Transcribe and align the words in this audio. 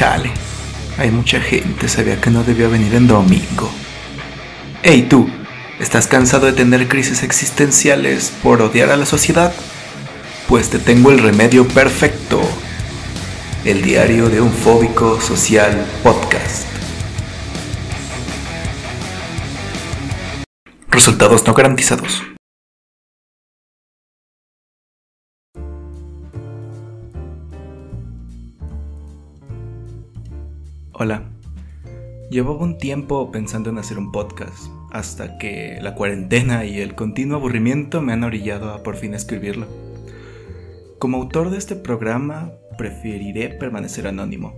Chale, 0.00 0.30
hay 0.96 1.10
mucha 1.10 1.42
gente, 1.42 1.86
sabía 1.86 2.18
que 2.22 2.30
no 2.30 2.42
debía 2.42 2.68
venir 2.68 2.94
en 2.94 3.06
domingo. 3.06 3.70
Hey 4.82 5.06
tú, 5.10 5.28
¿estás 5.78 6.06
cansado 6.06 6.46
de 6.46 6.54
tener 6.54 6.88
crisis 6.88 7.22
existenciales 7.22 8.32
por 8.42 8.62
odiar 8.62 8.88
a 8.88 8.96
la 8.96 9.04
sociedad? 9.04 9.52
Pues 10.48 10.70
te 10.70 10.78
tengo 10.78 11.10
el 11.10 11.18
remedio 11.18 11.68
perfecto. 11.68 12.40
El 13.66 13.82
diario 13.82 14.30
de 14.30 14.40
un 14.40 14.50
fóbico 14.50 15.20
social 15.20 15.84
podcast. 16.02 16.66
Resultados 20.88 21.46
no 21.46 21.52
garantizados. 21.52 22.22
Hola. 31.02 31.22
Llevaba 32.30 32.58
un 32.58 32.76
tiempo 32.76 33.32
pensando 33.32 33.70
en 33.70 33.78
hacer 33.78 33.96
un 33.96 34.12
podcast, 34.12 34.66
hasta 34.92 35.38
que 35.38 35.78
la 35.80 35.94
cuarentena 35.94 36.66
y 36.66 36.78
el 36.78 36.94
continuo 36.94 37.38
aburrimiento 37.38 38.02
me 38.02 38.12
han 38.12 38.22
orillado 38.22 38.68
a 38.68 38.82
por 38.82 38.96
fin 38.96 39.14
escribirlo. 39.14 39.66
Como 40.98 41.16
autor 41.16 41.48
de 41.48 41.56
este 41.56 41.74
programa, 41.74 42.52
preferiré 42.76 43.48
permanecer 43.48 44.06
anónimo. 44.06 44.52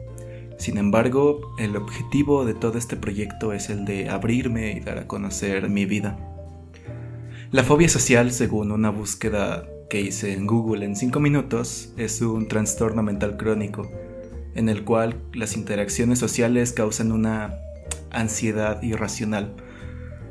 Sin 0.59 0.79
embargo, 0.79 1.55
el 1.61 1.77
objetivo 1.77 2.45
de 2.45 2.55
todo 2.55 2.77
este 2.77 2.97
proyecto 2.97 3.53
es 3.53 3.71
el 3.71 3.85
de 3.85 4.09
abrirme 4.09 4.73
y 4.73 4.81
dar 4.81 4.99
a 4.99 5.07
conocer 5.07 5.71
mi 5.71 5.85
vida. 5.87 6.19
La 7.53 7.63
fobia 7.63 7.89
social, 7.89 8.33
según 8.33 8.73
una 8.73 8.91
búsqueda 8.91 9.69
que 9.89 10.01
hice 10.01 10.33
en 10.33 10.49
Google 10.49 10.87
en 10.87 10.97
5 10.97 11.21
minutos, 11.21 11.93
es 11.97 12.21
un 12.21 12.49
trastorno 12.49 13.05
mental 13.05 13.37
crónico 13.37 13.89
en 14.55 14.69
el 14.69 14.85
cual 14.85 15.17
las 15.33 15.57
interacciones 15.57 16.19
sociales 16.19 16.73
causan 16.73 17.13
una 17.13 17.59
ansiedad 18.11 18.83
irracional. 18.83 19.55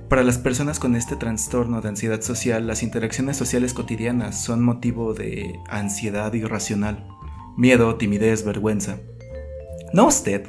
Para 0.10 0.24
las 0.24 0.38
personas 0.38 0.80
con 0.80 0.96
este 0.96 1.16
trastorno 1.16 1.82
de 1.82 1.90
ansiedad 1.90 2.22
social, 2.22 2.68
las 2.68 2.84
interacciones 2.84 3.38
sociales 3.38 3.74
cotidianas 3.74 4.44
son 4.44 4.62
motivo 4.62 5.14
de 5.14 5.58
ansiedad 5.70 6.34
irracional, 6.34 7.08
miedo, 7.56 7.96
timidez, 7.96 8.44
vergüenza. 8.44 8.98
No 9.94 10.08
usted, 10.08 10.48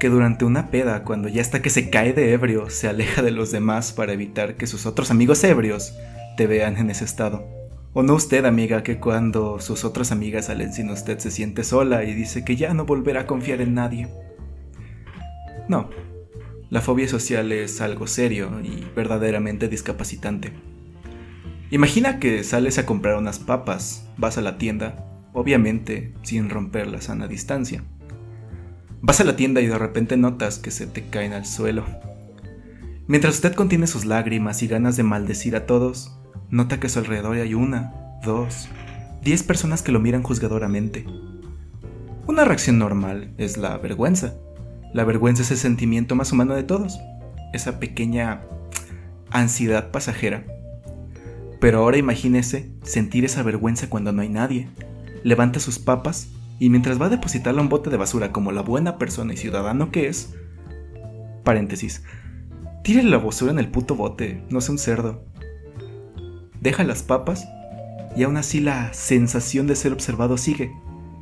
que 0.00 0.08
durante 0.08 0.44
una 0.44 0.70
peda, 0.70 1.04
cuando 1.04 1.28
ya 1.28 1.42
está 1.42 1.62
que 1.62 1.70
se 1.70 1.90
cae 1.90 2.12
de 2.12 2.32
ebrio, 2.32 2.70
se 2.70 2.88
aleja 2.88 3.22
de 3.22 3.30
los 3.30 3.52
demás 3.52 3.92
para 3.92 4.12
evitar 4.12 4.56
que 4.56 4.66
sus 4.66 4.86
otros 4.86 5.10
amigos 5.10 5.44
ebrios 5.44 5.94
te 6.36 6.46
vean 6.46 6.76
en 6.78 6.90
ese 6.90 7.04
estado. 7.04 7.61
¿O 7.94 8.02
no 8.02 8.14
usted, 8.14 8.46
amiga, 8.46 8.82
que 8.82 8.98
cuando 8.98 9.60
sus 9.60 9.84
otras 9.84 10.12
amigas 10.12 10.46
salen 10.46 10.72
sin 10.72 10.88
usted 10.88 11.18
se 11.18 11.30
siente 11.30 11.62
sola 11.62 12.04
y 12.04 12.14
dice 12.14 12.42
que 12.42 12.56
ya 12.56 12.72
no 12.72 12.86
volverá 12.86 13.22
a 13.22 13.26
confiar 13.26 13.60
en 13.60 13.74
nadie? 13.74 14.08
No, 15.68 15.90
la 16.70 16.80
fobia 16.80 17.06
social 17.06 17.52
es 17.52 17.82
algo 17.82 18.06
serio 18.06 18.50
y 18.64 18.86
verdaderamente 18.96 19.68
discapacitante. 19.68 20.54
Imagina 21.70 22.18
que 22.18 22.42
sales 22.44 22.78
a 22.78 22.86
comprar 22.86 23.16
unas 23.16 23.38
papas, 23.38 24.08
vas 24.16 24.38
a 24.38 24.40
la 24.40 24.56
tienda, 24.56 25.04
obviamente 25.34 26.14
sin 26.22 26.48
romper 26.48 26.86
la 26.86 27.02
sana 27.02 27.28
distancia. 27.28 27.84
Vas 29.02 29.20
a 29.20 29.24
la 29.24 29.36
tienda 29.36 29.60
y 29.60 29.66
de 29.66 29.76
repente 29.76 30.16
notas 30.16 30.58
que 30.58 30.70
se 30.70 30.86
te 30.86 31.02
caen 31.10 31.34
al 31.34 31.44
suelo. 31.44 31.84
Mientras 33.06 33.34
usted 33.34 33.52
contiene 33.52 33.86
sus 33.86 34.06
lágrimas 34.06 34.62
y 34.62 34.66
ganas 34.66 34.96
de 34.96 35.02
maldecir 35.02 35.56
a 35.56 35.66
todos, 35.66 36.21
Nota 36.50 36.78
que 36.78 36.86
a 36.86 36.90
su 36.90 36.98
alrededor 36.98 37.36
hay 37.36 37.54
una, 37.54 37.94
dos, 38.24 38.68
diez 39.22 39.42
personas 39.42 39.82
que 39.82 39.92
lo 39.92 40.00
miran 40.00 40.22
juzgadoramente. 40.22 41.06
Una 42.26 42.44
reacción 42.44 42.78
normal 42.78 43.32
es 43.38 43.56
la 43.56 43.76
vergüenza. 43.78 44.34
La 44.92 45.04
vergüenza 45.04 45.42
es 45.42 45.50
el 45.50 45.56
sentimiento 45.56 46.14
más 46.14 46.30
humano 46.30 46.54
de 46.54 46.62
todos. 46.62 46.98
Esa 47.52 47.80
pequeña 47.80 48.42
ansiedad 49.30 49.90
pasajera. 49.90 50.44
Pero 51.60 51.78
ahora 51.78 51.96
imagínese 51.96 52.70
sentir 52.82 53.24
esa 53.24 53.42
vergüenza 53.42 53.88
cuando 53.88 54.12
no 54.12 54.22
hay 54.22 54.28
nadie. 54.28 54.68
Levanta 55.24 55.58
sus 55.60 55.78
papas 55.78 56.28
y 56.58 56.68
mientras 56.68 57.00
va 57.00 57.06
a 57.06 57.10
depositarla 57.10 57.60
a 57.60 57.62
un 57.62 57.68
bote 57.68 57.90
de 57.90 57.96
basura 57.96 58.30
como 58.30 58.52
la 58.52 58.62
buena 58.62 58.98
persona 58.98 59.32
y 59.32 59.36
ciudadano 59.36 59.90
que 59.90 60.08
es, 60.08 60.34
paréntesis, 61.44 62.04
tire 62.84 63.02
la 63.02 63.18
basura 63.18 63.52
en 63.52 63.58
el 63.58 63.68
puto 63.68 63.94
bote, 63.94 64.44
no 64.50 64.60
sea 64.60 64.72
un 64.72 64.78
cerdo 64.78 65.31
deja 66.62 66.84
las 66.84 67.02
papas 67.02 67.48
y 68.16 68.22
aún 68.22 68.36
así 68.36 68.60
la 68.60 68.92
sensación 68.94 69.66
de 69.66 69.76
ser 69.76 69.92
observado 69.92 70.38
sigue. 70.38 70.72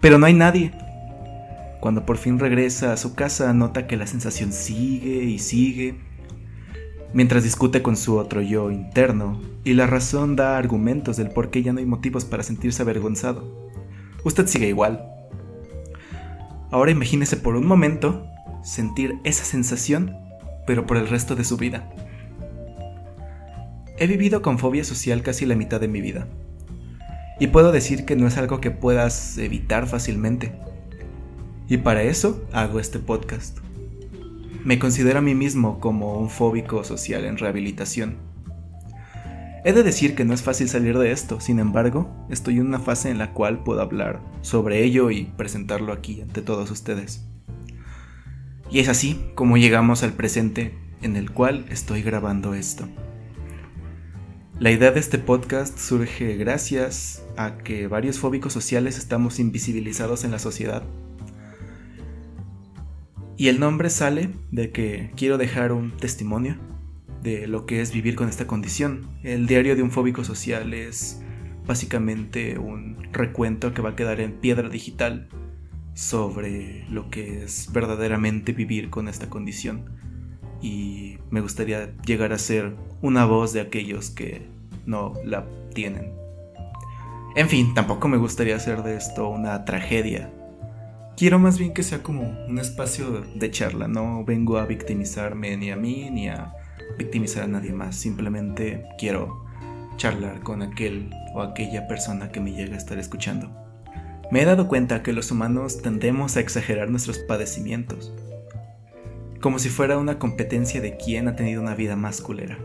Pero 0.01 0.19
no 0.19 0.27
hay 0.27 0.35
nadie. 0.35 0.73
Cuando 1.81 2.05
por 2.05 2.19
fin 2.19 2.39
regresa 2.39 2.93
a 2.93 2.97
su 2.97 3.15
casa 3.15 3.53
nota 3.55 3.87
que 3.87 3.97
la 3.97 4.07
sensación 4.07 4.53
sigue 4.53 5.25
y 5.25 5.39
sigue, 5.39 5.95
mientras 7.15 7.43
discute 7.43 7.81
con 7.81 7.97
su 7.97 8.19
otro 8.19 8.43
yo 8.43 8.71
interno, 8.71 9.41
y 9.65 9.73
la 9.73 9.87
razón 9.87 10.37
da 10.37 10.59
argumentos 10.59 11.17
del 11.17 11.31
por 11.31 11.51
qué 11.51 11.63
ya 11.63 11.73
no 11.73 11.79
hay 11.79 11.87
motivos 11.87 12.27
para 12.27 12.43
sentirse 12.43 12.83
avergonzado. 12.83 13.71
Usted 14.25 14.47
sigue 14.47 14.69
igual. 14.69 15.07
Ahora 16.71 16.91
imagínese 16.91 17.39
por 17.39 17.57
un 17.57 17.67
momento 17.67 18.27
sentir 18.63 19.19
esa 19.25 19.45
sensación, 19.45 20.17
pero 20.67 20.87
por 20.87 20.99
el 20.99 21.09
resto 21.09 21.35
de 21.35 21.45
su 21.45 21.57
vida. 21.57 21.91
He 24.03 24.07
vivido 24.07 24.41
con 24.41 24.59
fobia 24.59 24.83
social 24.83 25.23
casi 25.23 25.45
la 25.45 25.55
mitad 25.55 25.79
de 25.79 25.87
mi 25.87 26.01
vida. 26.01 26.27
Y 27.39 27.49
puedo 27.49 27.71
decir 27.71 28.07
que 28.07 28.17
no 28.17 28.27
es 28.27 28.39
algo 28.39 28.59
que 28.59 28.71
puedas 28.71 29.37
evitar 29.37 29.87
fácilmente. 29.87 30.55
Y 31.69 31.77
para 31.77 32.03
eso 32.03 32.43
hago 32.51 32.81
este 32.81 32.99
podcast. 32.99 33.59
Me 34.65 34.79
considero 34.79 35.19
a 35.19 35.23
mí 35.23 35.35
mismo 35.35 35.81
como 35.81 36.19
un 36.19 36.31
fóbico 36.31 36.83
social 36.83 37.27
en 37.27 37.37
rehabilitación. 37.37 38.17
He 39.67 39.75
de 39.75 39.83
decir 39.83 40.15
que 40.15 40.25
no 40.25 40.33
es 40.33 40.41
fácil 40.41 40.71
salir 40.71 40.97
de 40.97 41.13
esto, 41.13 41.39
sin 41.39 41.59
embargo, 41.59 42.11
estoy 42.31 42.55
en 42.55 42.69
una 42.69 42.81
fase 42.81 43.11
en 43.11 43.19
la 43.19 43.35
cual 43.35 43.63
puedo 43.63 43.83
hablar 43.83 44.21
sobre 44.41 44.83
ello 44.83 45.11
y 45.11 45.25
presentarlo 45.37 45.93
aquí 45.93 46.23
ante 46.23 46.41
todos 46.41 46.71
ustedes. 46.71 47.27
Y 48.71 48.79
es 48.79 48.89
así 48.89 49.21
como 49.35 49.59
llegamos 49.59 50.03
al 50.03 50.15
presente 50.15 50.75
en 51.03 51.17
el 51.17 51.31
cual 51.33 51.67
estoy 51.69 52.01
grabando 52.01 52.55
esto. 52.55 52.89
La 54.61 54.71
idea 54.71 54.91
de 54.91 55.01
este 55.01 55.17
podcast 55.17 55.79
surge 55.79 56.37
gracias 56.37 57.25
a 57.39 57.57
que 57.57 57.87
varios 57.87 58.19
fóbicos 58.19 58.53
sociales 58.53 58.99
estamos 58.99 59.39
invisibilizados 59.39 60.23
en 60.23 60.33
la 60.33 60.39
sociedad. 60.39 60.83
Y 63.39 63.49
el 63.49 63.59
nombre 63.59 63.89
sale 63.89 64.29
de 64.51 64.71
que 64.71 65.13
quiero 65.17 65.39
dejar 65.39 65.73
un 65.73 65.97
testimonio 65.97 66.59
de 67.23 67.47
lo 67.47 67.65
que 67.65 67.81
es 67.81 67.91
vivir 67.91 68.17
con 68.17 68.29
esta 68.29 68.47
condición. 68.47 69.09
El 69.23 69.47
diario 69.47 69.77
de 69.77 69.83
un 69.83 69.91
fóbico 69.91 70.25
social 70.25 70.75
es 70.75 71.23
básicamente 71.67 72.59
un 72.59 72.99
recuento 73.15 73.73
que 73.73 73.81
va 73.81 73.91
a 73.91 73.97
quedar 73.97 74.21
en 74.21 74.41
piedra 74.41 74.69
digital 74.69 75.31
sobre 75.95 76.85
lo 76.91 77.09
que 77.09 77.45
es 77.45 77.73
verdaderamente 77.73 78.53
vivir 78.53 78.91
con 78.91 79.09
esta 79.09 79.31
condición. 79.31 80.10
Y 80.61 81.19
me 81.31 81.41
gustaría 81.41 81.95
llegar 82.05 82.33
a 82.33 82.39
ser 82.39 82.77
una 83.03 83.25
voz 83.25 83.53
de 83.53 83.61
aquellos 83.61 84.11
que 84.11 84.47
no 84.87 85.15
la 85.25 85.47
tienen. 85.75 86.13
En 87.37 87.49
fin, 87.49 87.75
tampoco 87.75 88.09
me 88.09 88.17
gustaría 88.17 88.57
hacer 88.57 88.83
de 88.83 88.97
esto 88.97 89.29
una 89.29 89.65
tragedia. 89.65 90.31
Quiero 91.17 91.39
más 91.39 91.59
bien 91.59 91.75
que 91.75 91.83
sea 91.83 92.03
como 92.03 92.23
un 92.23 92.59
espacio 92.59 93.23
de 93.35 93.51
charla, 93.51 93.89
no 93.89 94.25
vengo 94.25 94.59
a 94.59 94.67
victimizarme 94.67 95.57
ni 95.57 95.71
a 95.71 95.77
mí 95.77 96.09
ni 96.11 96.29
a 96.29 96.55
victimizar 96.99 97.45
a 97.45 97.47
nadie 97.47 97.73
más, 97.73 97.95
simplemente 97.95 98.85
quiero 98.99 99.45
charlar 99.97 100.41
con 100.41 100.63
aquel 100.63 101.11
o 101.35 101.43
aquella 101.43 101.87
persona 101.87 102.33
que 102.33 102.41
me 102.41 102.53
llega 102.53 102.75
a 102.75 102.79
estar 102.79 102.99
escuchando. 102.99 103.51
Me 104.31 104.43
he 104.43 104.45
dado 104.45 104.67
cuenta 104.67 105.03
que 105.03 105.13
los 105.13 105.31
humanos 105.31 105.83
tendemos 105.83 106.37
a 106.37 106.41
exagerar 106.41 106.89
nuestros 106.89 107.19
padecimientos, 107.19 108.15
como 109.41 109.59
si 109.59 109.71
fuera 109.71 109.97
una 109.97 110.19
competencia 110.19 110.81
de 110.81 110.97
quién 110.97 111.27
ha 111.27 111.35
tenido 111.35 111.63
una 111.63 111.75
vida 111.75 111.97
más 111.97 112.21
culera. 112.21 112.59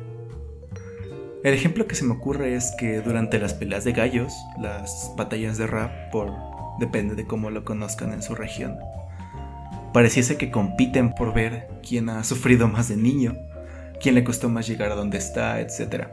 El 1.44 1.54
ejemplo 1.54 1.88
que 1.88 1.96
se 1.96 2.04
me 2.04 2.14
ocurre 2.14 2.56
es 2.56 2.74
que 2.78 3.02
durante 3.02 3.40
las 3.40 3.54
peleas 3.54 3.84
de 3.84 3.94
gallos, 3.94 4.34
las 4.60 5.14
batallas 5.16 5.58
de 5.58 5.68
rap, 5.68 6.12
por 6.12 6.34
depende 6.80 7.16
de 7.16 7.26
cómo 7.26 7.50
lo 7.50 7.64
conozcan 7.64 8.12
en 8.12 8.22
su 8.22 8.36
región, 8.36 8.78
pareciese 9.94 10.38
que 10.38 10.52
compiten 10.52 11.14
por 11.14 11.34
ver 11.34 11.70
quién 11.88 12.10
ha 12.10 12.24
sufrido 12.24 12.68
más 12.68 12.90
de 12.90 12.98
niño, 12.98 13.38
quién 14.02 14.16
le 14.16 14.26
costó 14.26 14.50
más 14.50 14.68
llegar 14.68 14.92
a 14.92 14.96
donde 14.96 15.18
está, 15.18 15.62
etc. 15.62 16.08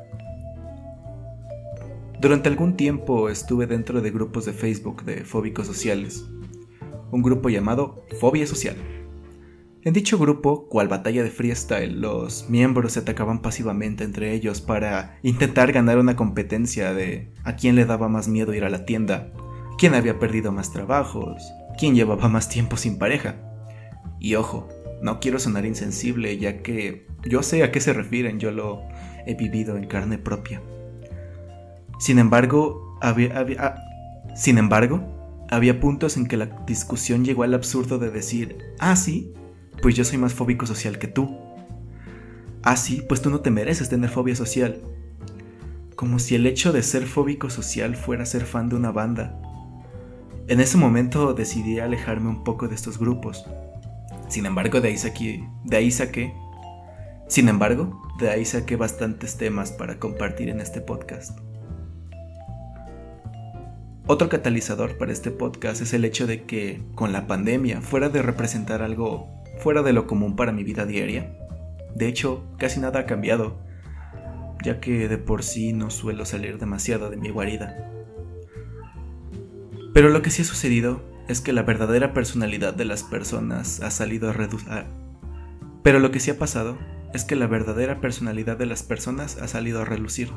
Durante 2.21 2.49
algún 2.49 2.77
tiempo 2.77 3.29
estuve 3.31 3.67
dentro 3.67 4.01
de 4.01 4.11
grupos 4.13 4.45
de 4.45 4.53
Facebook 4.53 5.03
de 5.05 5.25
fóbicos 5.25 5.67
sociales, 5.67 6.25
un 7.11 7.23
grupo 7.23 7.49
llamado 7.49 8.05
Fobia 8.21 8.47
Social 8.47 8.77
en 9.85 9.93
dicho 9.93 10.17
grupo, 10.17 10.69
cual 10.69 10.87
batalla 10.87 11.25
de 11.25 11.31
freestyle, 11.31 12.01
los 12.01 12.49
miembros 12.49 12.93
se 12.93 13.01
atacaban 13.01 13.43
pasivamente 13.43 14.05
entre 14.05 14.33
ellos 14.33 14.61
para 14.61 15.19
intentar 15.23 15.73
ganar 15.73 15.99
una 15.99 16.15
competencia 16.15 16.95
de 16.95 17.33
a 17.43 17.57
quién 17.57 17.75
le 17.75 17.85
daba 17.85 18.09
más 18.09 18.29
miedo 18.29 18.55
ir 18.55 18.65
a 18.65 18.71
la 18.71 18.85
tienda, 18.85 19.33
quién 19.79 19.95
había 19.95 20.21
perdido 20.21 20.53
más 20.53 20.73
trabajos, 20.73 21.43
quién 21.79 21.97
llevaba 21.97 22.29
más 22.29 22.49
tiempo 22.49 22.77
sin 22.77 22.97
pareja. 22.97 23.37
Y 24.21 24.37
ojo, 24.37 24.69
no 25.03 25.19
quiero 25.19 25.41
sonar 25.41 25.67
insensible, 25.67 26.39
ya 26.39 26.63
que 26.63 27.09
yo 27.29 27.43
sé 27.43 27.65
a 27.65 27.73
qué 27.73 27.81
se 27.81 27.93
refieren, 27.93 28.39
yo 28.39 28.53
lo 28.53 28.83
he 29.27 29.35
vivido 29.35 29.77
en 29.77 29.89
carne 29.89 30.17
propia. 30.17 30.63
Sin 31.99 32.21
embargo, 32.21 32.99
había, 33.01 33.33
ah, 33.59 33.75
sin 34.37 34.59
embargo, 34.59 35.03
había 35.51 35.81
puntos 35.81 36.17
en 36.17 36.27
que 36.27 36.37
la 36.37 36.47
discusión 36.67 37.25
llegó 37.25 37.43
al 37.43 37.55
absurdo 37.55 37.99
de 37.99 38.11
decir, 38.11 38.59
ah, 38.79 38.95
sí, 38.95 39.35
pues 39.81 39.95
yo 39.95 40.05
soy 40.05 40.19
más 40.19 40.35
fóbico 40.35 40.67
social 40.67 40.99
que 40.99 41.09
tú. 41.09 41.37
Ah, 42.63 42.77
sí, 42.77 43.03
pues 43.09 43.23
tú 43.23 43.31
no 43.31 43.41
te 43.41 43.51
mereces 43.51 43.89
tener 43.89 44.11
fobia 44.11 44.37
social. 44.37 44.81
Como 45.97 46.19
si 46.19 46.35
el 46.35 46.47
hecho 46.47 46.73
de 46.73 46.83
ser 46.83 47.07
fóbico 47.07 47.51
social 47.51 47.97
fuera 47.97 48.27
ser 48.27 48.45
fan 48.45 48.69
de 48.69 48.77
una 48.77 48.93
banda. 48.93 49.41
En 50.49 50.61
ese 50.61 50.77
momento 50.77 51.35
decidí 51.35 51.79
alejarme 51.79 52.29
un 52.29 52.45
poco 52.45 52.69
de 52.69 52.75
estos 52.75 52.99
grupos. 52.99 53.45
Sin 54.29 54.47
embargo, 54.47 54.81
de 54.81 54.89
ahí 54.89 54.99
saqué, 54.99 55.49
de 55.65 55.77
ahí 55.77 55.91
saqué, 55.91 56.33
sin 57.33 57.49
embargo, 57.49 57.99
de 58.19 58.29
ahí 58.29 58.45
saqué 58.45 58.77
bastantes 58.77 59.39
temas 59.39 59.73
para 59.73 59.99
compartir 59.99 60.51
en 60.51 60.61
este 60.61 60.83
podcast. 60.83 61.39
Otro 64.07 64.29
catalizador 64.29 64.99
para 64.99 65.13
este 65.13 65.31
podcast 65.31 65.81
es 65.81 65.95
el 65.95 66.05
hecho 66.05 66.27
de 66.27 66.43
que, 66.43 66.83
con 66.95 67.11
la 67.11 67.27
pandemia, 67.27 67.81
fuera 67.81 68.11
de 68.11 68.21
representar 68.21 68.83
algo 68.83 69.29
fuera 69.59 69.83
de 69.83 69.93
lo 69.93 70.07
común 70.07 70.37
para 70.37 70.53
mi 70.53 70.65
vida 70.65 70.87
diaria, 70.87 71.37
de 71.95 72.09
hecho, 72.09 72.45
casi 72.59 72.81
nada 72.81 73.01
ha 73.01 73.07
cambiado, 73.07 73.59
ya 74.65 74.81
que 74.81 75.09
de 75.09 75.19
por 75.19 75.43
sí 75.43 75.73
no 75.73 75.91
suelo 75.91 76.25
salir 76.25 76.59
demasiado 76.59 77.11
de 77.11 77.17
mi 77.17 77.29
guarida. 77.29 77.91
Pero 79.93 80.09
lo 80.09 80.23
que 80.23 80.31
sí 80.31 80.43
ha 80.43 80.47
sucedido 80.47 81.03
es 81.29 81.41
que 81.41 81.53
la 81.53 81.63
verdadera 81.63 82.15
personalidad 82.15 82.75
de 82.75 82.87
las 82.87 83.03
personas 83.03 83.81
ha 83.81 83.91
salido 83.91 84.31
a 84.31 84.33
reducir... 84.33 84.69
Pero 85.83 85.99
lo 85.99 86.11
que 86.11 86.21
sí 86.21 86.31
ha 86.31 86.39
pasado 86.39 86.79
es 87.13 87.25
que 87.25 87.37
la 87.37 87.47
verdadera 87.47 88.01
personalidad 88.01 88.57
de 88.57 88.67
las 88.67 88.83
personas 88.83 89.37
ha 89.39 89.49
salido 89.49 89.83
a 89.83 89.85
relucir. 89.85 90.31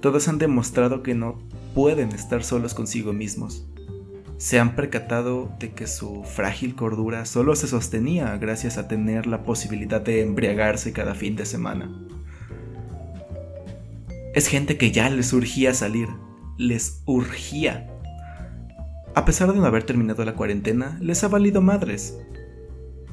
Todos 0.00 0.28
han 0.28 0.38
demostrado 0.38 1.02
que 1.02 1.14
no 1.14 1.38
pueden 1.74 2.10
estar 2.10 2.44
solos 2.44 2.74
consigo 2.74 3.12
mismos. 3.12 3.66
Se 4.38 4.60
han 4.60 4.76
percatado 4.76 5.50
de 5.58 5.72
que 5.72 5.88
su 5.88 6.22
frágil 6.22 6.76
cordura 6.76 7.26
solo 7.26 7.56
se 7.56 7.66
sostenía 7.66 8.36
gracias 8.38 8.78
a 8.78 8.86
tener 8.86 9.26
la 9.26 9.42
posibilidad 9.42 10.00
de 10.00 10.22
embriagarse 10.22 10.92
cada 10.92 11.16
fin 11.16 11.34
de 11.34 11.44
semana. 11.44 11.90
Es 14.34 14.46
gente 14.46 14.78
que 14.78 14.92
ya 14.92 15.10
les 15.10 15.32
urgía 15.32 15.74
salir, 15.74 16.08
les 16.56 17.02
urgía. 17.04 17.90
A 19.16 19.24
pesar 19.24 19.52
de 19.52 19.58
no 19.58 19.66
haber 19.66 19.82
terminado 19.82 20.24
la 20.24 20.34
cuarentena, 20.34 20.96
les 21.00 21.24
ha 21.24 21.28
valido 21.28 21.60
madres. 21.60 22.16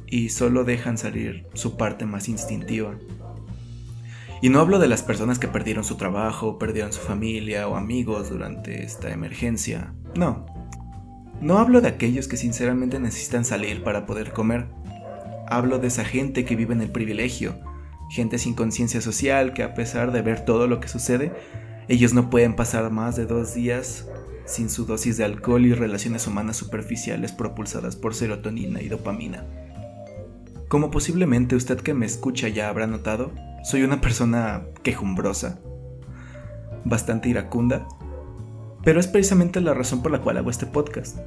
Y 0.06 0.30
solo 0.30 0.64
dejan 0.64 1.00
salir 1.00 1.48
su 1.56 1.76
parte 1.76 2.06
más 2.06 2.30
instintiva. 2.30 3.00
Y 4.44 4.50
no 4.50 4.60
hablo 4.60 4.78
de 4.78 4.88
las 4.88 5.02
personas 5.02 5.40
que 5.40 5.48
perdieron 5.48 5.84
su 5.84 5.98
trabajo, 5.98 6.60
perdieron 6.60 6.94
su 6.94 7.02
familia 7.02 7.68
o 7.68 7.76
amigos 7.76 8.30
durante 8.30 8.84
esta 8.84 9.10
emergencia. 9.10 9.96
No. 10.16 10.55
No 11.42 11.60
hablo 11.60 11.82
de 11.82 11.90
aquellos 11.90 12.28
que 12.28 12.38
sinceramente 12.38 13.00
necesitan 13.00 13.46
salir 13.46 13.84
para 13.84 14.06
poder 14.06 14.32
comer. 14.32 14.68
Hablo 15.48 15.80
de 15.80 15.88
esa 15.88 16.06
gente 16.06 16.46
que 16.46 16.56
vive 16.56 16.74
en 16.74 16.82
el 16.82 16.92
privilegio, 16.92 17.56
gente 18.10 18.38
sin 18.38 18.54
conciencia 18.54 19.02
social 19.02 19.54
que 19.54 19.64
a 19.64 19.74
pesar 19.74 20.12
de 20.12 20.22
ver 20.22 20.46
todo 20.46 20.68
lo 20.68 20.80
que 20.80 20.88
sucede, 20.88 21.34
ellos 21.88 22.14
no 22.14 22.30
pueden 22.30 22.56
pasar 22.56 22.90
más 22.90 23.16
de 23.16 23.26
dos 23.26 23.54
días 23.54 24.08
sin 24.46 24.70
su 24.70 24.86
dosis 24.86 25.18
de 25.18 25.26
alcohol 25.26 25.66
y 25.66 25.74
relaciones 25.74 26.26
humanas 26.28 26.58
superficiales 26.58 27.32
propulsadas 27.32 27.96
por 27.96 28.16
serotonina 28.16 28.82
y 28.82 28.90
dopamina. 28.90 29.44
Como 30.68 30.90
posiblemente 30.90 31.56
usted 31.56 31.80
que 31.80 31.94
me 31.94 32.06
escucha 32.06 32.48
ya 32.48 32.70
habrá 32.70 32.88
notado, 32.88 33.32
soy 33.64 33.84
una 33.84 34.02
persona 34.02 34.66
quejumbrosa, 34.84 35.60
bastante 36.86 37.30
iracunda, 37.30 37.88
pero 38.86 39.00
es 39.00 39.08
precisamente 39.08 39.60
la 39.60 39.74
razón 39.74 40.02
por 40.02 40.12
la 40.12 40.22
cual 40.22 40.38
hago 40.38 40.50
este 40.50 40.68
podcast. 40.68 41.18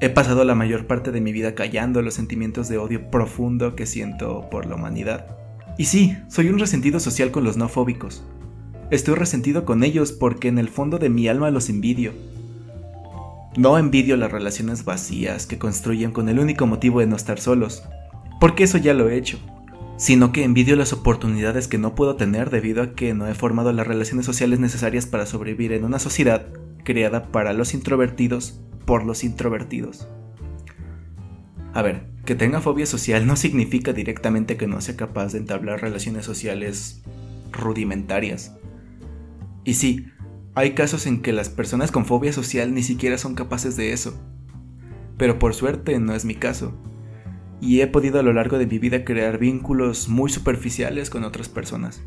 He 0.00 0.08
pasado 0.08 0.44
la 0.44 0.56
mayor 0.56 0.86
parte 0.86 1.12
de 1.12 1.20
mi 1.20 1.30
vida 1.30 1.54
callando 1.54 2.02
los 2.02 2.14
sentimientos 2.14 2.68
de 2.68 2.78
odio 2.78 3.10
profundo 3.10 3.76
que 3.76 3.86
siento 3.86 4.48
por 4.50 4.66
la 4.66 4.74
humanidad. 4.74 5.36
Y 5.78 5.84
sí, 5.84 6.16
soy 6.28 6.48
un 6.48 6.58
resentido 6.58 6.98
social 6.98 7.30
con 7.30 7.44
los 7.44 7.56
no 7.56 7.68
fóbicos. 7.68 8.24
Estoy 8.90 9.14
resentido 9.14 9.64
con 9.64 9.84
ellos 9.84 10.10
porque 10.10 10.48
en 10.48 10.58
el 10.58 10.68
fondo 10.68 10.98
de 10.98 11.10
mi 11.10 11.28
alma 11.28 11.50
los 11.50 11.68
envidio. 11.68 12.12
No 13.56 13.78
envidio 13.78 14.16
las 14.16 14.32
relaciones 14.32 14.84
vacías 14.84 15.46
que 15.46 15.58
construyen 15.58 16.10
con 16.12 16.30
el 16.30 16.38
único 16.40 16.66
motivo 16.66 17.00
de 17.00 17.06
no 17.06 17.16
estar 17.16 17.38
solos, 17.38 17.84
porque 18.40 18.64
eso 18.64 18.78
ya 18.78 18.94
lo 18.94 19.08
he 19.08 19.16
hecho 19.16 19.38
sino 19.98 20.32
que 20.32 20.42
envidio 20.42 20.74
las 20.74 20.92
oportunidades 20.92 21.68
que 21.68 21.78
no 21.78 21.94
puedo 21.94 22.16
tener 22.16 22.50
debido 22.50 22.82
a 22.82 22.92
que 22.94 23.14
no 23.14 23.28
he 23.28 23.34
formado 23.34 23.72
las 23.72 23.86
relaciones 23.86 24.26
sociales 24.26 24.58
necesarias 24.58 25.06
para 25.06 25.26
sobrevivir 25.26 25.70
en 25.72 25.84
una 25.84 26.00
sociedad 26.00 26.46
creada 26.84 27.30
para 27.30 27.52
los 27.52 27.74
introvertidos 27.74 28.60
por 28.86 29.04
los 29.04 29.24
introvertidos. 29.24 30.08
A 31.74 31.82
ver, 31.82 32.06
que 32.24 32.34
tenga 32.34 32.60
fobia 32.60 32.86
social 32.86 33.26
no 33.26 33.36
significa 33.36 33.92
directamente 33.92 34.56
que 34.56 34.66
no 34.66 34.80
sea 34.80 34.96
capaz 34.96 35.32
de 35.32 35.38
entablar 35.38 35.80
relaciones 35.80 36.24
sociales 36.24 37.02
rudimentarias. 37.52 38.56
Y 39.64 39.74
sí, 39.74 40.06
hay 40.54 40.72
casos 40.74 41.06
en 41.06 41.22
que 41.22 41.32
las 41.32 41.48
personas 41.48 41.90
con 41.90 42.04
fobia 42.04 42.32
social 42.32 42.74
ni 42.74 42.82
siquiera 42.82 43.18
son 43.18 43.34
capaces 43.34 43.76
de 43.76 43.92
eso. 43.92 44.20
Pero 45.16 45.38
por 45.38 45.54
suerte 45.54 45.98
no 45.98 46.14
es 46.14 46.24
mi 46.24 46.34
caso, 46.34 46.74
y 47.62 47.80
he 47.80 47.86
podido 47.86 48.18
a 48.18 48.22
lo 48.24 48.32
largo 48.32 48.58
de 48.58 48.66
mi 48.66 48.80
vida 48.80 49.04
crear 49.04 49.38
vínculos 49.38 50.08
muy 50.08 50.30
superficiales 50.30 51.10
con 51.10 51.22
otras 51.22 51.48
personas. 51.48 52.02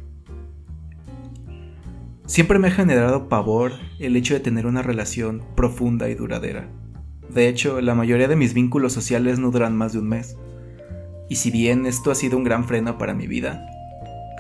Siempre 2.28 2.58
me 2.58 2.70
ha 2.70 2.72
generado 2.72 3.30
pavor 3.30 3.74
el 4.00 4.16
hecho 4.16 4.34
de 4.34 4.40
tener 4.40 4.66
una 4.66 4.82
relación 4.82 5.44
profunda 5.56 6.10
y 6.10 6.16
duradera. 6.16 6.68
De 7.30 7.48
hecho, 7.48 7.82
la 7.82 7.94
mayoría 7.94 8.28
de 8.28 8.36
mis 8.36 8.56
vínculos 8.56 8.94
sociales 8.94 9.38
no 9.38 9.52
duran 9.52 9.76
más 9.78 9.94
de 9.94 10.00
un 10.00 10.10
mes. 10.10 10.36
Y 11.30 11.36
si 11.36 11.52
bien 11.52 11.86
esto 11.86 12.10
ha 12.10 12.16
sido 12.16 12.38
un 12.38 12.44
gran 12.44 12.66
freno 12.66 12.98
para 12.98 13.14
mi 13.14 13.28
vida, 13.28 13.68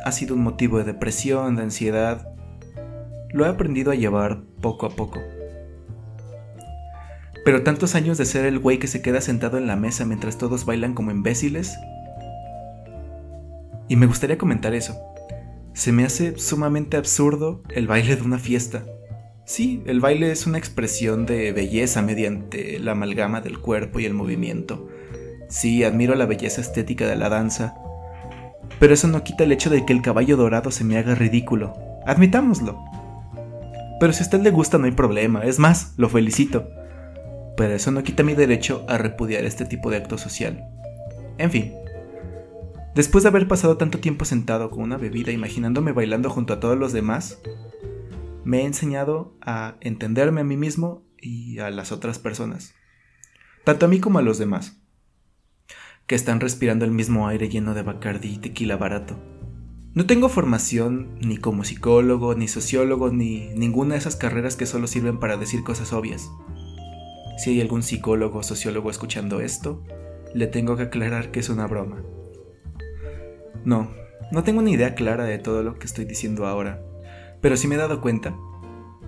ha 0.03 0.11
sido 0.11 0.33
un 0.33 0.41
motivo 0.41 0.79
de 0.79 0.83
depresión, 0.83 1.55
de 1.55 1.63
ansiedad, 1.63 2.27
lo 3.31 3.45
he 3.45 3.49
aprendido 3.49 3.91
a 3.91 3.95
llevar 3.95 4.41
poco 4.61 4.87
a 4.87 4.89
poco. 4.89 5.19
Pero 7.43 7.61
tantos 7.61 7.93
años 7.93 8.17
de 8.17 8.25
ser 8.25 8.45
el 8.45 8.57
güey 8.57 8.79
que 8.79 8.87
se 8.87 9.03
queda 9.03 9.21
sentado 9.21 9.59
en 9.59 9.67
la 9.67 9.75
mesa 9.75 10.05
mientras 10.05 10.39
todos 10.39 10.65
bailan 10.65 10.95
como 10.95 11.11
imbéciles. 11.11 11.77
Y 13.87 13.95
me 13.95 14.07
gustaría 14.07 14.39
comentar 14.39 14.73
eso. 14.73 14.95
Se 15.75 15.91
me 15.91 16.05
hace 16.05 16.39
sumamente 16.39 16.97
absurdo 16.97 17.61
el 17.69 17.85
baile 17.85 18.15
de 18.15 18.23
una 18.23 18.39
fiesta. 18.39 18.83
Sí, 19.45 19.83
el 19.85 19.99
baile 19.99 20.31
es 20.31 20.47
una 20.47 20.57
expresión 20.57 21.27
de 21.27 21.51
belleza 21.51 22.01
mediante 22.01 22.79
la 22.79 22.93
amalgama 22.93 23.41
del 23.41 23.59
cuerpo 23.59 23.99
y 23.99 24.05
el 24.05 24.15
movimiento. 24.15 24.89
Sí, 25.47 25.83
admiro 25.83 26.15
la 26.15 26.25
belleza 26.25 26.61
estética 26.61 27.05
de 27.05 27.15
la 27.15 27.29
danza. 27.29 27.75
Pero 28.79 28.95
eso 28.95 29.07
no 29.07 29.23
quita 29.23 29.43
el 29.43 29.51
hecho 29.51 29.69
de 29.69 29.85
que 29.85 29.93
el 29.93 30.01
caballo 30.01 30.35
dorado 30.35 30.71
se 30.71 30.83
me 30.83 30.97
haga 30.97 31.13
ridículo. 31.13 31.75
Admitámoslo. 32.07 32.83
Pero 33.99 34.11
si 34.11 34.23
a 34.23 34.25
usted 34.25 34.41
le 34.41 34.49
gusta 34.49 34.79
no 34.79 34.85
hay 34.85 34.91
problema. 34.91 35.43
Es 35.43 35.59
más, 35.59 35.93
lo 35.97 36.09
felicito 36.09 36.67
pero 37.55 37.73
eso 37.73 37.91
no 37.91 38.03
quita 38.03 38.23
mi 38.23 38.33
derecho 38.33 38.85
a 38.87 38.97
repudiar 38.97 39.45
este 39.45 39.65
tipo 39.65 39.89
de 39.89 39.97
acto 39.97 40.17
social. 40.17 40.67
En 41.37 41.51
fin, 41.51 41.73
después 42.95 43.23
de 43.23 43.29
haber 43.29 43.47
pasado 43.47 43.77
tanto 43.77 43.99
tiempo 43.99 44.25
sentado 44.25 44.71
con 44.71 44.81
una 44.81 44.97
bebida 44.97 45.31
imaginándome 45.31 45.91
bailando 45.91 46.29
junto 46.29 46.53
a 46.53 46.59
todos 46.59 46.77
los 46.77 46.93
demás, 46.93 47.39
me 48.43 48.61
he 48.61 48.65
enseñado 48.65 49.37
a 49.41 49.77
entenderme 49.81 50.41
a 50.41 50.45
mí 50.45 50.57
mismo 50.57 51.03
y 51.21 51.59
a 51.59 51.69
las 51.69 51.91
otras 51.91 52.19
personas, 52.19 52.73
tanto 53.63 53.85
a 53.85 53.89
mí 53.89 53.99
como 53.99 54.19
a 54.19 54.21
los 54.21 54.37
demás, 54.37 54.81
que 56.07 56.15
están 56.15 56.39
respirando 56.39 56.85
el 56.85 56.91
mismo 56.91 57.27
aire 57.27 57.49
lleno 57.49 57.73
de 57.73 57.83
Bacardi 57.83 58.29
y 58.29 58.37
tequila 58.37 58.77
barato. 58.77 59.19
No 59.95 60.05
tengo 60.05 60.27
formación 60.27 61.17
ni 61.21 61.37
como 61.37 61.63
psicólogo, 61.63 62.35
ni 62.35 62.47
sociólogo, 62.47 63.11
ni 63.11 63.47
ninguna 63.55 63.93
de 63.93 63.99
esas 63.99 64.17
carreras 64.17 64.57
que 64.57 64.65
solo 64.65 64.87
sirven 64.87 65.19
para 65.19 65.37
decir 65.37 65.63
cosas 65.63 65.93
obvias. 65.93 66.29
Si 67.37 67.51
hay 67.51 67.61
algún 67.61 67.81
psicólogo 67.81 68.39
o 68.39 68.43
sociólogo 68.43 68.89
escuchando 68.89 69.39
esto, 69.39 69.83
le 70.33 70.47
tengo 70.47 70.75
que 70.75 70.83
aclarar 70.83 71.31
que 71.31 71.39
es 71.39 71.49
una 71.49 71.65
broma. 71.65 72.03
No, 73.65 73.89
no 74.31 74.43
tengo 74.43 74.59
una 74.59 74.69
idea 74.69 74.95
clara 74.95 75.25
de 75.25 75.39
todo 75.39 75.63
lo 75.63 75.77
que 75.77 75.85
estoy 75.85 76.05
diciendo 76.05 76.45
ahora, 76.45 76.81
pero 77.41 77.57
sí 77.57 77.67
me 77.67 77.75
he 77.75 77.79
dado 77.79 77.99
cuenta 77.99 78.35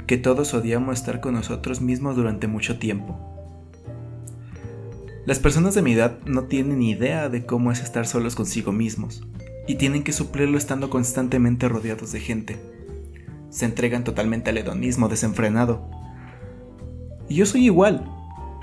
que 0.08 0.18
todos 0.18 0.54
odiamos 0.54 0.98
estar 0.98 1.22
con 1.22 1.36
nosotros 1.36 1.80
mismos 1.80 2.16
durante 2.16 2.48
mucho 2.48 2.80
tiempo. 2.80 3.20
Las 5.26 5.40
personas 5.40 5.76
de 5.76 5.82
mi 5.82 5.94
edad 5.94 6.20
no 6.26 6.44
tienen 6.44 6.82
idea 6.82 7.30
de 7.30 7.46
cómo 7.46 7.72
es 7.72 7.82
estar 7.82 8.08
solos 8.08 8.36
consigo 8.36 8.72
mismos, 8.72 9.28
y 9.68 9.76
tienen 9.76 10.04
que 10.04 10.14
suplirlo 10.14 10.58
estando 10.58 10.90
constantemente 10.90 11.68
rodeados 11.68 12.12
de 12.14 12.22
gente. 12.22 12.58
Se 13.50 13.66
entregan 13.66 14.04
totalmente 14.04 14.50
al 14.50 14.58
hedonismo 14.58 15.10
desenfrenado. 15.10 15.90
Y 17.28 17.36
yo 17.36 17.46
soy 17.46 17.66
igual, 17.66 18.10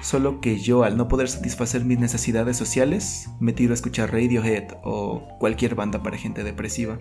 solo 0.04 0.42
que 0.42 0.58
yo 0.58 0.84
al 0.84 0.98
no 0.98 1.08
poder 1.08 1.30
satisfacer 1.30 1.86
mis 1.86 1.98
necesidades 1.98 2.58
sociales, 2.58 3.30
me 3.40 3.54
tiro 3.54 3.72
a 3.72 3.74
escuchar 3.74 4.12
Radiohead 4.12 4.74
o 4.82 5.26
cualquier 5.40 5.74
banda 5.74 6.02
para 6.02 6.18
gente 6.18 6.44
depresiva. 6.44 6.98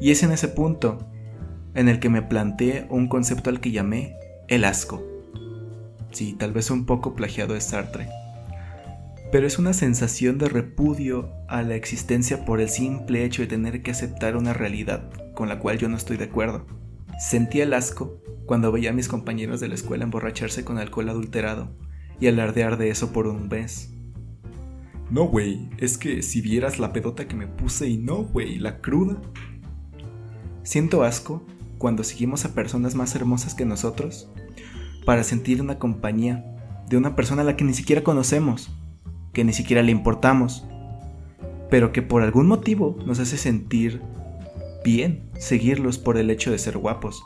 Y 0.00 0.12
es 0.12 0.22
en 0.22 0.30
ese 0.30 0.46
punto 0.46 0.98
en 1.74 1.88
el 1.88 1.98
que 1.98 2.08
me 2.08 2.22
planteé 2.22 2.86
un 2.90 3.08
concepto 3.08 3.50
al 3.50 3.60
que 3.60 3.72
llamé 3.72 4.14
el 4.46 4.64
asco. 4.64 5.02
Sí, 6.12 6.34
tal 6.34 6.52
vez 6.52 6.70
un 6.70 6.86
poco 6.86 7.16
plagiado 7.16 7.54
de 7.54 7.60
Sartre. 7.60 8.08
Pero 9.32 9.48
es 9.48 9.58
una 9.58 9.72
sensación 9.72 10.38
de 10.38 10.48
repudio 10.48 11.32
a 11.48 11.62
la 11.62 11.74
existencia 11.74 12.44
por 12.44 12.60
el 12.60 12.68
simple 12.68 13.24
hecho 13.24 13.42
de 13.42 13.48
tener 13.48 13.82
que 13.82 13.90
aceptar 13.90 14.36
una 14.36 14.52
realidad 14.52 15.10
con 15.34 15.48
la 15.48 15.58
cual 15.58 15.78
yo 15.78 15.88
no 15.88 15.96
estoy 15.96 16.18
de 16.18 16.24
acuerdo. 16.24 16.66
Sentía 17.18 17.64
el 17.64 17.74
asco 17.74 18.22
cuando 18.50 18.72
veía 18.72 18.90
a 18.90 18.92
mis 18.92 19.06
compañeros 19.06 19.60
de 19.60 19.68
la 19.68 19.76
escuela 19.76 20.02
emborracharse 20.02 20.64
con 20.64 20.76
alcohol 20.76 21.08
adulterado 21.08 21.70
y 22.18 22.26
alardear 22.26 22.78
de 22.78 22.90
eso 22.90 23.12
por 23.12 23.28
un 23.28 23.46
mes. 23.46 23.94
No, 25.08 25.28
güey, 25.28 25.70
es 25.78 25.96
que 25.96 26.20
si 26.24 26.40
vieras 26.40 26.80
la 26.80 26.92
pedota 26.92 27.28
que 27.28 27.36
me 27.36 27.46
puse 27.46 27.88
y 27.88 27.96
no, 27.96 28.24
güey, 28.24 28.58
la 28.58 28.80
cruda. 28.80 29.22
Siento 30.64 31.04
asco 31.04 31.46
cuando 31.78 32.02
seguimos 32.02 32.44
a 32.44 32.52
personas 32.52 32.96
más 32.96 33.14
hermosas 33.14 33.54
que 33.54 33.64
nosotros 33.64 34.28
para 35.04 35.22
sentir 35.22 35.62
una 35.62 35.78
compañía 35.78 36.44
de 36.88 36.96
una 36.96 37.14
persona 37.14 37.42
a 37.42 37.44
la 37.44 37.56
que 37.56 37.62
ni 37.62 37.72
siquiera 37.72 38.02
conocemos, 38.02 38.76
que 39.32 39.44
ni 39.44 39.52
siquiera 39.52 39.84
le 39.84 39.92
importamos, 39.92 40.64
pero 41.70 41.92
que 41.92 42.02
por 42.02 42.22
algún 42.22 42.48
motivo 42.48 42.98
nos 43.06 43.20
hace 43.20 43.36
sentir 43.36 44.02
bien 44.84 45.30
seguirlos 45.38 45.98
por 45.98 46.16
el 46.16 46.30
hecho 46.30 46.50
de 46.50 46.58
ser 46.58 46.78
guapos. 46.78 47.24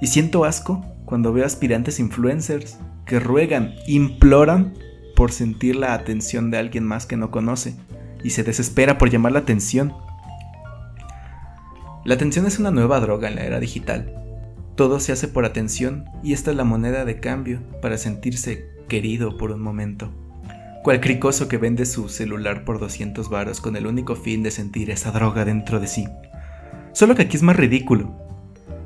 Y 0.00 0.06
siento 0.06 0.44
asco 0.44 0.84
cuando 1.04 1.32
veo 1.32 1.44
aspirantes 1.44 1.98
influencers 2.00 2.78
que 3.04 3.20
ruegan, 3.20 3.74
imploran 3.86 4.74
por 5.16 5.32
sentir 5.32 5.76
la 5.76 5.94
atención 5.94 6.50
de 6.50 6.58
alguien 6.58 6.84
más 6.84 7.06
que 7.06 7.16
no 7.16 7.30
conoce 7.30 7.74
y 8.22 8.30
se 8.30 8.42
desespera 8.42 8.98
por 8.98 9.10
llamar 9.10 9.32
la 9.32 9.40
atención. 9.40 9.92
La 12.04 12.14
atención 12.14 12.46
es 12.46 12.58
una 12.58 12.70
nueva 12.70 13.00
droga 13.00 13.28
en 13.28 13.34
la 13.34 13.44
era 13.44 13.60
digital. 13.60 14.14
Todo 14.76 15.00
se 15.00 15.12
hace 15.12 15.28
por 15.28 15.44
atención 15.44 16.06
y 16.22 16.32
esta 16.32 16.50
es 16.52 16.56
la 16.56 16.64
moneda 16.64 17.04
de 17.04 17.20
cambio 17.20 17.60
para 17.82 17.98
sentirse 17.98 18.70
querido 18.88 19.36
por 19.36 19.50
un 19.50 19.60
momento. 19.60 20.10
Cual 20.82 21.00
cricoso 21.00 21.48
que 21.48 21.58
vende 21.58 21.84
su 21.84 22.08
celular 22.08 22.64
por 22.64 22.78
200 22.78 23.28
varos 23.28 23.60
con 23.60 23.76
el 23.76 23.86
único 23.86 24.16
fin 24.16 24.42
de 24.42 24.50
sentir 24.50 24.90
esa 24.90 25.10
droga 25.10 25.44
dentro 25.44 25.78
de 25.78 25.86
sí. 25.86 26.08
Solo 26.92 27.14
que 27.14 27.22
aquí 27.22 27.36
es 27.36 27.42
más 27.42 27.56
ridículo. 27.56 28.29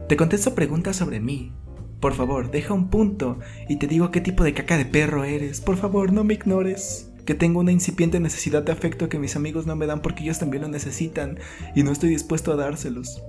Te 0.09 0.17
contesto 0.17 0.55
preguntas 0.55 0.97
sobre 0.97 1.19
mí. 1.19 1.53
Por 1.99 2.13
favor, 2.13 2.51
deja 2.51 2.75
un 2.75 2.91
punto 2.91 3.39
y 3.69 3.77
te 3.77 3.87
digo 3.87 4.11
qué 4.11 4.21
tipo 4.21 4.45
de 4.45 4.53
caca 4.53 4.77
de 4.77 4.85
perro 4.85 5.25
eres. 5.25 5.63
Por 5.63 5.77
favor, 5.77 6.13
no 6.13 6.25
me 6.25 6.35
ignores. 6.35 7.11
Que 7.25 7.35
tengo 7.35 7.61
una 7.61 7.73
incipiente 7.73 8.21
necesidad 8.21 8.63
de 8.63 8.73
afecto 8.73 9.09
que 9.09 9.19
mis 9.19 9.35
amigos 9.35 9.67
no 9.67 9.77
me 9.77 9.87
dan 9.87 10.03
porque 10.03 10.23
ellos 10.23 10.39
también 10.39 10.63
lo 10.63 10.69
necesitan 10.69 11.39
y 11.75 11.83
no 11.83 11.91
estoy 11.91 12.11
dispuesto 12.11 12.53
a 12.53 12.57
dárselos. 12.57 13.23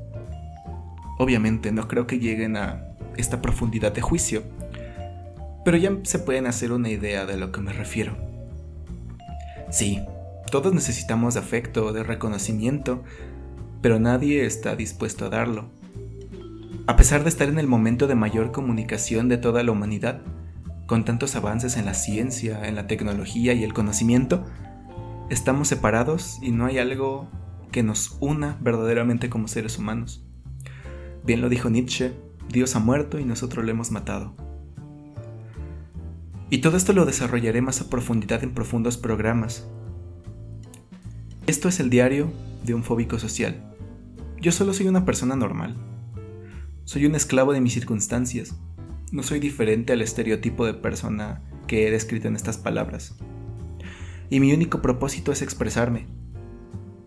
Obviamente 1.17 1.71
no 1.71 1.87
creo 1.87 2.05
que 2.07 2.19
lleguen 2.19 2.57
a 2.57 2.89
esta 3.15 3.41
profundidad 3.41 3.93
de 3.93 4.01
juicio, 4.01 4.43
pero 5.63 5.77
ya 5.77 5.97
se 6.03 6.19
pueden 6.19 6.45
hacer 6.45 6.73
una 6.73 6.89
idea 6.89 7.25
de 7.25 7.37
lo 7.37 7.53
que 7.53 7.61
me 7.61 7.71
refiero. 7.71 8.17
Sí, 9.71 10.01
todos 10.51 10.73
necesitamos 10.73 11.35
de 11.35 11.39
afecto, 11.39 11.93
de 11.93 12.03
reconocimiento, 12.03 13.01
pero 13.81 13.97
nadie 13.97 14.45
está 14.45 14.75
dispuesto 14.75 15.25
a 15.25 15.29
darlo. 15.29 15.69
A 16.87 16.97
pesar 16.97 17.23
de 17.23 17.29
estar 17.29 17.49
en 17.49 17.57
el 17.57 17.65
momento 17.65 18.05
de 18.05 18.13
mayor 18.13 18.51
comunicación 18.51 19.27
de 19.27 19.39
toda 19.39 19.63
la 19.63 19.71
humanidad, 19.71 20.21
con 20.85 21.03
tantos 21.03 21.35
avances 21.35 21.77
en 21.77 21.85
la 21.85 21.95
ciencia, 21.95 22.67
en 22.67 22.75
la 22.75 22.85
tecnología 22.85 23.53
y 23.53 23.63
el 23.63 23.73
conocimiento, 23.73 24.45
estamos 25.31 25.67
separados 25.67 26.37
y 26.43 26.51
no 26.51 26.67
hay 26.67 26.77
algo 26.77 27.27
que 27.71 27.81
nos 27.81 28.17
una 28.19 28.59
verdaderamente 28.61 29.31
como 29.31 29.47
seres 29.47 29.79
humanos. 29.79 30.27
Bien 31.23 31.41
lo 31.41 31.49
dijo 31.49 31.71
Nietzsche, 31.71 32.13
Dios 32.49 32.75
ha 32.75 32.79
muerto 32.79 33.17
y 33.19 33.25
nosotros 33.25 33.65
lo 33.65 33.71
hemos 33.71 33.89
matado. 33.89 34.35
Y 36.51 36.59
todo 36.59 36.77
esto 36.77 36.93
lo 36.93 37.05
desarrollaré 37.05 37.63
más 37.63 37.81
a 37.81 37.89
profundidad 37.89 38.43
en 38.43 38.53
profundos 38.53 38.97
programas. 38.97 39.67
Esto 41.47 41.67
es 41.67 41.79
el 41.79 41.89
diario 41.89 42.31
de 42.63 42.75
un 42.75 42.83
fóbico 42.83 43.17
social. 43.17 43.75
Yo 44.39 44.51
solo 44.51 44.71
soy 44.71 44.87
una 44.87 45.03
persona 45.03 45.35
normal. 45.35 45.75
Soy 46.85 47.07
un 47.07 47.15
esclavo 47.15 47.51
de 47.51 47.61
mis 47.61 47.73
circunstancias. 47.73 48.55
No 49.11 49.23
soy 49.23 49.39
diferente 49.39 49.93
al 49.93 50.03
estereotipo 50.03 50.67
de 50.67 50.75
persona 50.75 51.41
que 51.65 51.87
he 51.87 51.91
descrito 51.91 52.27
en 52.27 52.35
estas 52.35 52.59
palabras. 52.59 53.15
Y 54.29 54.39
mi 54.39 54.53
único 54.53 54.83
propósito 54.83 55.31
es 55.31 55.41
expresarme. 55.41 56.05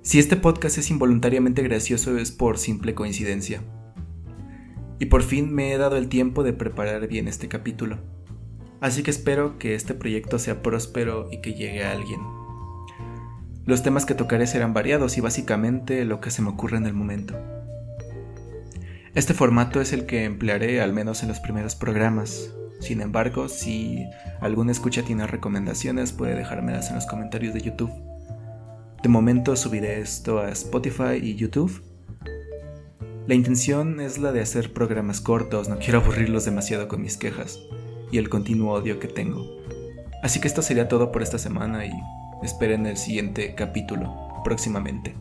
Si 0.03 0.19
este 0.19 0.35
podcast 0.35 0.79
es 0.79 0.91
involuntariamente 0.91 1.63
gracioso 1.63 2.19
es 2.19 2.33
por 2.33 2.59
simple 2.59 2.97
coincidencia. 2.97 3.63
Y 4.99 5.07
por 5.07 5.23
fin 5.23 5.55
me 5.55 5.73
he 5.73 5.79
dado 5.79 5.97
el 5.97 6.09
tiempo 6.09 6.43
de 6.43 6.55
preparar 6.55 7.07
bien 7.07 7.29
este 7.29 7.47
capítulo. 7.47 7.99
Así 8.81 9.05
que 9.05 9.13
espero 9.13 9.59
que 9.61 9.77
este 9.77 9.95
proyecto 9.95 10.41
sea 10.41 10.61
próspero 10.61 11.29
y 11.31 11.41
que 11.41 11.55
llegue 11.55 11.85
a 11.85 11.93
alguien. 11.93 12.21
Los 13.65 13.85
temas 13.85 14.07
que 14.07 14.17
tocaré 14.17 14.49
serán 14.49 14.75
variados 14.75 15.17
y 15.19 15.21
básicamente 15.21 16.05
lo 16.05 16.21
que 16.21 16.33
se 16.33 16.43
me 16.43 16.49
ocurre 16.49 16.79
en 16.79 16.87
el 16.87 16.95
momento. 16.95 17.37
Este 19.19 19.35
formato 19.35 19.81
es 19.81 19.93
el 19.93 20.07
que 20.07 20.23
emplearé 20.23 20.81
al 20.81 20.93
menos 20.93 21.25
en 21.25 21.29
los 21.29 21.41
primeros 21.41 21.75
programas. 21.75 22.55
Sin 22.79 23.01
embargo, 23.01 23.49
si 23.49 24.07
alguna 24.41 24.71
escucha 24.71 25.03
tiene 25.03 25.27
recomendaciones, 25.27 26.13
puede 26.13 26.37
dejármelas 26.37 26.91
en 26.91 26.95
los 26.95 27.07
comentarios 27.07 27.53
de 27.53 27.63
YouTube. 27.63 27.91
De 29.03 29.09
momento 29.09 29.57
subiré 29.57 30.01
esto 30.01 30.39
a 30.39 30.51
Spotify 30.51 31.17
y 31.21 31.35
YouTube. 31.35 31.83
La 33.27 33.35
intención 33.35 33.99
es 33.99 34.19
la 34.19 34.31
de 34.31 34.41
hacer 34.41 34.73
programas 34.73 35.21
cortos, 35.21 35.69
no 35.69 35.81
quiero 35.81 35.99
aburrirlos 35.99 36.45
demasiado 36.45 36.87
con 36.87 37.03
mis 37.03 37.17
quejas 37.17 37.59
y 38.13 38.19
el 38.19 38.29
continuo 38.29 38.73
odio 38.73 39.01
que 39.01 39.09
tengo. 39.09 39.45
Así 40.23 40.41
que 40.41 40.47
esto 40.47 40.63
sería 40.63 40.87
todo 40.87 41.11
por 41.11 41.25
esta 41.25 41.39
semana 41.39 41.85
y 41.87 41.93
esperen 42.45 42.87
el 42.87 42.97
siguiente 42.97 43.57
capítulo 43.57 44.15
próximamente. 44.45 45.17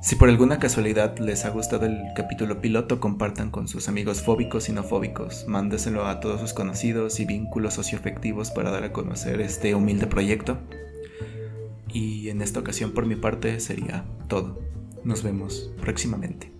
Si 0.00 0.14
por 0.14 0.28
alguna 0.28 0.60
casualidad 0.60 1.18
les 1.18 1.44
ha 1.44 1.50
gustado 1.50 1.84
el 1.86 1.98
capítulo 2.14 2.60
piloto, 2.60 3.00
compartan 3.00 3.50
con 3.50 3.66
sus 3.66 3.88
amigos 3.88 4.22
fóbicos 4.22 4.68
y 4.68 4.72
no 4.72 4.84
fóbicos, 4.84 5.46
mándeselo 5.48 6.06
a 6.06 6.20
todos 6.20 6.40
sus 6.40 6.54
conocidos 6.54 7.18
y 7.18 7.24
vínculos 7.24 7.74
socioafectivos 7.74 8.52
para 8.52 8.70
dar 8.70 8.84
a 8.84 8.92
conocer 8.92 9.40
este 9.40 9.74
humilde 9.74 10.06
proyecto. 10.06 10.58
Y 11.92 12.28
en 12.28 12.42
esta 12.42 12.60
ocasión 12.60 12.92
por 12.92 13.06
mi 13.06 13.16
parte 13.16 13.58
sería 13.58 14.04
todo. 14.28 14.60
Nos 15.02 15.24
vemos 15.24 15.72
próximamente. 15.80 16.57